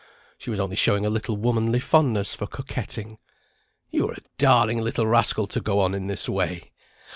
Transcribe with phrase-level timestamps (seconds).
[0.35, 3.19] she was only showing a little womanly fondness for coquetting.
[3.91, 6.71] "You're a darling little rascal to go on in this way!